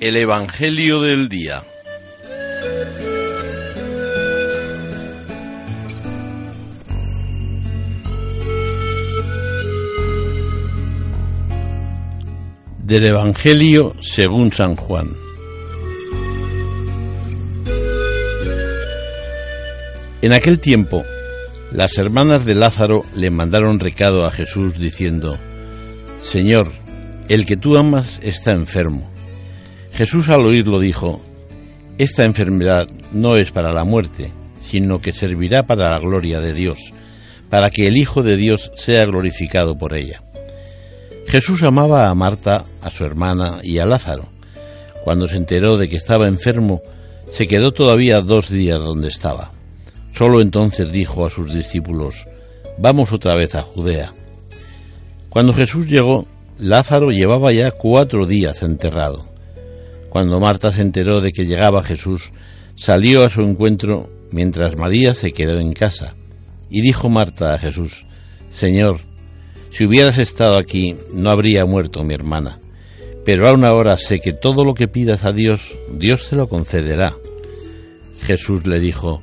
El 0.00 0.16
Evangelio 0.16 1.02
del 1.02 1.28
Día. 1.28 1.62
Del 12.84 13.08
Evangelio 13.08 13.94
según 14.00 14.52
San 14.52 14.76
Juan. 14.76 15.08
En 20.22 20.34
aquel 20.34 20.58
tiempo 20.58 21.04
las 21.70 21.98
hermanas 21.98 22.46
de 22.46 22.54
Lázaro 22.54 23.02
le 23.14 23.30
mandaron 23.30 23.78
recado 23.78 24.24
a 24.24 24.30
Jesús 24.30 24.78
diciendo, 24.78 25.38
Señor, 26.22 26.72
el 27.28 27.44
que 27.44 27.56
tú 27.56 27.76
amas 27.76 28.20
está 28.22 28.52
enfermo. 28.52 29.10
Jesús 29.92 30.30
al 30.30 30.46
oírlo 30.46 30.80
dijo, 30.80 31.22
Esta 31.98 32.24
enfermedad 32.24 32.86
no 33.12 33.36
es 33.36 33.52
para 33.52 33.72
la 33.72 33.84
muerte, 33.84 34.32
sino 34.62 35.00
que 35.00 35.12
servirá 35.12 35.64
para 35.66 35.90
la 35.90 35.98
gloria 35.98 36.40
de 36.40 36.54
Dios, 36.54 36.78
para 37.50 37.68
que 37.68 37.86
el 37.86 37.98
Hijo 37.98 38.22
de 38.22 38.36
Dios 38.36 38.70
sea 38.74 39.02
glorificado 39.02 39.76
por 39.76 39.94
ella. 39.94 40.22
Jesús 41.26 41.62
amaba 41.62 42.08
a 42.08 42.14
Marta, 42.14 42.64
a 42.80 42.90
su 42.90 43.04
hermana 43.04 43.58
y 43.62 43.78
a 43.78 43.84
Lázaro. 43.84 44.30
Cuando 45.04 45.28
se 45.28 45.36
enteró 45.36 45.76
de 45.76 45.88
que 45.88 45.96
estaba 45.96 46.28
enfermo, 46.28 46.80
se 47.30 47.46
quedó 47.46 47.72
todavía 47.72 48.22
dos 48.22 48.48
días 48.48 48.78
donde 48.78 49.08
estaba. 49.08 49.52
Solo 50.18 50.40
entonces 50.40 50.90
dijo 50.90 51.24
a 51.24 51.30
sus 51.30 51.54
discípulos, 51.54 52.26
Vamos 52.76 53.12
otra 53.12 53.36
vez 53.36 53.54
a 53.54 53.62
Judea. 53.62 54.12
Cuando 55.28 55.54
Jesús 55.54 55.86
llegó, 55.86 56.26
Lázaro 56.58 57.10
llevaba 57.10 57.52
ya 57.52 57.70
cuatro 57.70 58.26
días 58.26 58.62
enterrado. 58.62 59.28
Cuando 60.08 60.40
Marta 60.40 60.72
se 60.72 60.82
enteró 60.82 61.20
de 61.20 61.30
que 61.30 61.46
llegaba 61.46 61.84
Jesús, 61.84 62.32
salió 62.74 63.24
a 63.24 63.30
su 63.30 63.42
encuentro 63.42 64.10
mientras 64.32 64.76
María 64.76 65.14
se 65.14 65.30
quedó 65.30 65.60
en 65.60 65.72
casa. 65.72 66.16
Y 66.68 66.80
dijo 66.80 67.08
Marta 67.08 67.54
a 67.54 67.58
Jesús, 67.58 68.04
Señor, 68.48 69.02
si 69.70 69.84
hubieras 69.84 70.18
estado 70.18 70.58
aquí, 70.58 70.96
no 71.12 71.30
habría 71.30 71.64
muerto 71.64 72.02
mi 72.02 72.14
hermana. 72.14 72.58
Pero 73.24 73.48
aún 73.48 73.64
ahora 73.64 73.96
sé 73.96 74.18
que 74.18 74.32
todo 74.32 74.64
lo 74.64 74.74
que 74.74 74.88
pidas 74.88 75.24
a 75.24 75.32
Dios, 75.32 75.76
Dios 75.92 76.28
te 76.28 76.34
lo 76.34 76.48
concederá. 76.48 77.14
Jesús 78.20 78.66
le 78.66 78.80
dijo, 78.80 79.22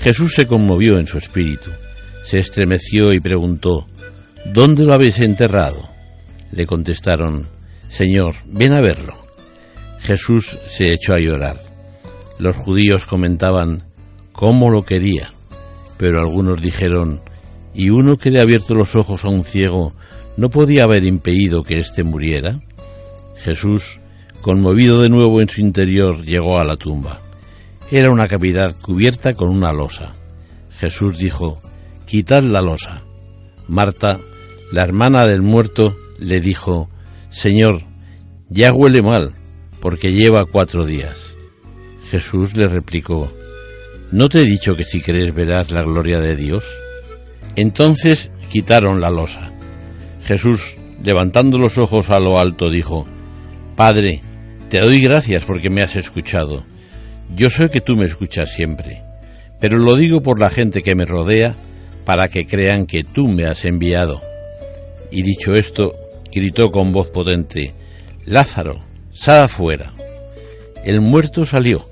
Jesús 0.00 0.32
se 0.34 0.46
conmovió 0.46 0.98
en 0.98 1.06
su 1.06 1.18
espíritu, 1.18 1.70
se 2.24 2.38
estremeció 2.38 3.12
y 3.12 3.20
preguntó, 3.20 3.86
¿Dónde 4.46 4.84
lo 4.84 4.94
habéis 4.94 5.18
enterrado? 5.18 5.90
Le 6.52 6.66
contestaron, 6.66 7.48
Señor, 7.88 8.36
ven 8.46 8.72
a 8.72 8.80
verlo. 8.80 9.14
Jesús 10.00 10.56
se 10.70 10.92
echó 10.92 11.12
a 11.12 11.18
llorar. 11.18 11.60
Los 12.38 12.56
judíos 12.56 13.04
comentaban 13.04 13.84
cómo 14.32 14.70
lo 14.70 14.84
quería, 14.84 15.32
pero 15.98 16.20
algunos 16.20 16.62
dijeron, 16.62 17.20
¿y 17.74 17.90
uno 17.90 18.16
que 18.16 18.30
le 18.30 18.38
ha 18.38 18.42
abierto 18.42 18.74
los 18.74 18.96
ojos 18.96 19.26
a 19.26 19.28
un 19.28 19.44
ciego 19.44 19.92
no 20.38 20.48
podía 20.48 20.84
haber 20.84 21.04
impedido 21.04 21.62
que 21.62 21.78
éste 21.78 22.04
muriera? 22.04 22.60
Jesús, 23.36 24.00
conmovido 24.40 25.02
de 25.02 25.10
nuevo 25.10 25.42
en 25.42 25.50
su 25.50 25.60
interior, 25.60 26.24
llegó 26.24 26.58
a 26.58 26.64
la 26.64 26.76
tumba. 26.76 27.20
Era 27.92 28.12
una 28.12 28.28
cavidad 28.28 28.76
cubierta 28.80 29.34
con 29.34 29.48
una 29.50 29.72
losa. 29.72 30.12
Jesús 30.70 31.18
dijo, 31.18 31.60
Quitad 32.06 32.42
la 32.42 32.60
losa. 32.60 33.02
Marta, 33.66 34.20
la 34.72 34.82
hermana 34.82 35.26
del 35.26 35.42
muerto, 35.42 35.96
le 36.18 36.40
dijo, 36.40 36.88
Señor, 37.30 37.82
ya 38.48 38.72
huele 38.72 39.02
mal, 39.02 39.32
porque 39.80 40.12
lleva 40.12 40.46
cuatro 40.50 40.84
días. 40.84 41.16
Jesús 42.10 42.56
le 42.56 42.68
replicó, 42.68 43.32
¿no 44.12 44.28
te 44.28 44.42
he 44.42 44.44
dicho 44.44 44.76
que 44.76 44.84
si 44.84 45.00
crees 45.00 45.34
verás 45.34 45.70
la 45.70 45.82
gloria 45.82 46.20
de 46.20 46.36
Dios? 46.36 46.64
Entonces 47.56 48.30
quitaron 48.50 49.00
la 49.00 49.10
losa. 49.10 49.52
Jesús, 50.22 50.76
levantando 51.02 51.58
los 51.58 51.78
ojos 51.78 52.10
a 52.10 52.20
lo 52.20 52.38
alto, 52.38 52.70
dijo, 52.70 53.06
Padre, 53.76 54.20
te 54.68 54.78
doy 54.78 55.00
gracias 55.00 55.44
porque 55.44 55.70
me 55.70 55.82
has 55.82 55.96
escuchado. 55.96 56.64
Yo 57.34 57.48
sé 57.48 57.70
que 57.70 57.80
tú 57.80 57.96
me 57.96 58.06
escuchas 58.06 58.50
siempre, 58.50 59.02
pero 59.60 59.78
lo 59.78 59.96
digo 59.96 60.22
por 60.22 60.40
la 60.40 60.50
gente 60.50 60.82
que 60.82 60.94
me 60.94 61.04
rodea, 61.04 61.54
para 62.04 62.28
que 62.28 62.46
crean 62.46 62.86
que 62.86 63.04
tú 63.04 63.28
me 63.28 63.46
has 63.46 63.64
enviado. 63.64 64.20
Y 65.10 65.22
dicho 65.22 65.54
esto, 65.54 65.94
gritó 66.32 66.70
con 66.70 66.92
voz 66.92 67.08
potente, 67.10 67.74
Lázaro, 68.24 68.78
sal 69.12 69.44
afuera. 69.44 69.92
El 70.84 71.00
muerto 71.00 71.44
salió, 71.46 71.86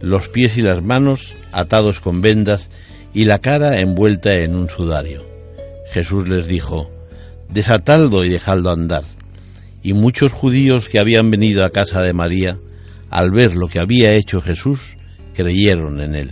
los 0.00 0.28
pies 0.28 0.56
y 0.56 0.62
las 0.62 0.82
manos 0.82 1.48
atados 1.52 2.00
con 2.00 2.20
vendas 2.20 2.70
y 3.14 3.24
la 3.24 3.38
cara 3.38 3.78
envuelta 3.78 4.32
en 4.32 4.56
un 4.56 4.68
sudario. 4.68 5.24
Jesús 5.92 6.28
les 6.28 6.46
dijo, 6.46 6.90
Desatadlo 7.48 8.24
y 8.24 8.30
dejadlo 8.30 8.70
andar. 8.70 9.04
Y 9.82 9.92
muchos 9.92 10.32
judíos 10.32 10.88
que 10.88 10.98
habían 10.98 11.30
venido 11.30 11.64
a 11.64 11.70
casa 11.70 12.00
de 12.00 12.14
María, 12.14 12.58
al 13.12 13.30
ver 13.30 13.54
lo 13.54 13.68
que 13.68 13.78
había 13.78 14.16
hecho 14.16 14.40
Jesús, 14.40 14.80
creyeron 15.34 16.00
en 16.00 16.14
él. 16.14 16.30